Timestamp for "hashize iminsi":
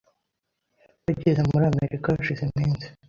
2.15-2.85